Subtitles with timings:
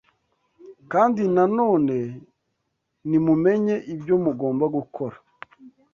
[0.91, 1.95] kandi na none
[3.07, 5.15] ntimumenye ibyo mugomba gukora